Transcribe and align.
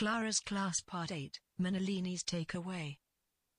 Clara's 0.00 0.40
Class 0.40 0.80
Part 0.80 1.12
8, 1.12 1.38
Mrinalini's 1.60 2.24
Takeaway. 2.24 2.96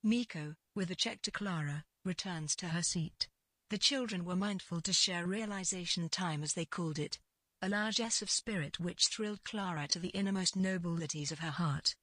Miko, 0.02 0.56
with 0.74 0.90
a 0.90 0.96
check 0.96 1.22
to 1.22 1.30
Clara, 1.30 1.84
returns 2.04 2.56
to 2.56 2.70
her 2.70 2.82
seat. 2.82 3.28
The 3.70 3.78
children 3.78 4.26
were 4.26 4.36
mindful 4.36 4.82
to 4.82 4.92
share 4.92 5.28
realization 5.28 6.10
time 6.10 6.42
as 6.42 6.54
they 6.54 6.66
called 6.66 6.98
it. 6.98 7.20
A 7.62 7.70
largesse 7.70 8.24
of 8.24 8.32
spirit 8.32 8.80
which 8.80 9.10
thrilled 9.10 9.44
Clara 9.44 9.88
to 9.90 10.00
the 10.00 10.08
innermost 10.08 10.56
nobilities 10.56 11.32
of 11.32 11.38
her 11.38 11.52
heart. 11.52 11.94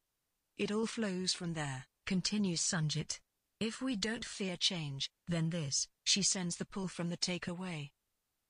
It 0.56 0.70
all 0.70 0.86
flows 0.86 1.32
from 1.32 1.54
there, 1.54 1.86
continues 2.06 2.60
Sanjit. 2.60 3.18
If 3.58 3.82
we 3.82 3.96
don't 3.96 4.24
fear 4.24 4.56
change, 4.56 5.10
then 5.26 5.50
this, 5.50 5.88
she 6.04 6.22
sends 6.22 6.58
the 6.58 6.64
pull 6.64 6.86
from 6.86 7.08
the 7.08 7.16
takeaway. 7.16 7.90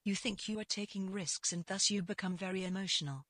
You 0.05 0.14
think 0.14 0.50
you 0.50 0.61
are 0.61 0.64
taking 0.64 1.11
risks 1.11 1.50
and 1.50 1.64
thus 1.64 1.89
you 1.89 2.02
become 2.02 2.36
very 2.36 2.66
emotional. 2.66 3.25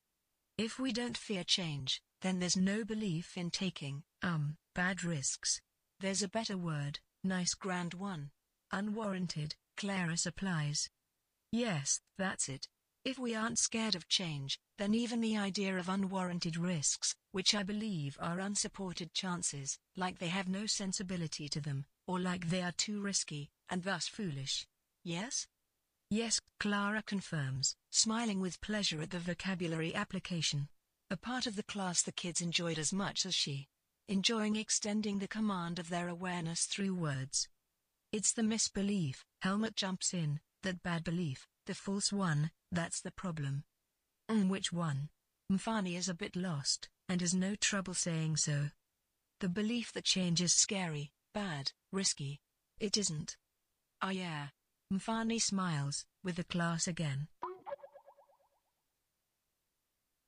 If 0.56 0.80
we 0.80 0.92
don't 0.92 1.16
fear 1.16 1.44
change, 1.44 2.02
then 2.22 2.38
there's 2.38 2.56
no 2.56 2.84
belief 2.84 3.36
in 3.36 3.50
taking, 3.50 4.02
um, 4.22 4.56
bad 4.74 5.04
risks. 5.04 5.60
There's 6.00 6.22
a 6.22 6.28
better 6.28 6.56
word, 6.56 7.00
nice 7.24 7.54
grand 7.54 7.94
one. 7.94 8.30
Unwarranted, 8.72 9.54
Clara 9.76 10.16
supplies. 10.16 10.90
Yes, 11.52 12.00
that's 12.16 12.48
it. 12.48 12.68
If 13.04 13.18
we 13.18 13.34
aren't 13.34 13.58
scared 13.58 13.94
of 13.94 14.08
change, 14.08 14.58
then 14.76 14.94
even 14.94 15.20
the 15.20 15.36
idea 15.36 15.76
of 15.78 15.88
unwarranted 15.88 16.56
risks, 16.56 17.14
which 17.32 17.54
I 17.54 17.62
believe 17.62 18.18
are 18.20 18.40
unsupported 18.40 19.14
chances, 19.14 19.78
like 19.96 20.18
they 20.18 20.28
have 20.28 20.48
no 20.48 20.66
sensibility 20.66 21.48
to 21.48 21.60
them, 21.60 21.86
or 22.06 22.20
like 22.20 22.50
they 22.50 22.62
are 22.62 22.72
too 22.72 23.00
risky, 23.00 23.50
and 23.70 23.82
thus 23.82 24.08
foolish. 24.08 24.66
Yes? 25.04 25.46
Yes, 26.10 26.40
Clara 26.58 27.02
confirms, 27.02 27.76
smiling 27.90 28.40
with 28.40 28.60
pleasure 28.60 29.00
at 29.00 29.10
the 29.10 29.18
vocabulary 29.18 29.94
application. 29.94 30.68
A 31.10 31.16
part 31.16 31.46
of 31.46 31.56
the 31.56 31.62
class 31.62 32.02
the 32.02 32.12
kids 32.12 32.42
enjoyed 32.42 32.78
as 32.78 32.92
much 32.92 33.24
as 33.24 33.34
she. 33.34 33.68
Enjoying 34.08 34.56
extending 34.56 35.18
the 35.18 35.28
command 35.28 35.78
of 35.78 35.88
their 35.88 36.08
awareness 36.08 36.64
through 36.64 36.94
words. 36.94 37.48
It's 38.12 38.32
the 38.32 38.42
misbelief, 38.42 39.24
Helmut 39.40 39.74
jumps 39.74 40.12
in, 40.12 40.40
that 40.62 40.82
bad 40.82 41.04
belief, 41.04 41.46
the 41.66 41.74
false 41.74 42.12
one, 42.12 42.50
that's 42.72 43.00
the 43.00 43.10
problem. 43.10 43.64
And 44.28 44.50
which 44.50 44.70
one? 44.72 45.08
Mfani 45.50 45.96
is 45.96 46.10
a 46.10 46.14
bit 46.14 46.36
lost, 46.36 46.88
and 47.08 47.22
has 47.22 47.34
no 47.34 47.54
trouble 47.54 47.94
saying 47.94 48.36
so. 48.36 48.70
The 49.40 49.48
belief 49.48 49.92
that 49.92 50.04
change 50.04 50.42
is 50.42 50.52
scary, 50.52 51.12
bad, 51.32 51.72
risky. 51.90 52.40
It 52.80 52.96
isn't. 52.98 53.36
Ah 54.02 54.10
yeah. 54.10 54.48
Mfani 54.92 55.40
smiles, 55.40 56.04
with 56.22 56.36
the 56.36 56.44
class 56.44 56.86
again. 56.86 57.28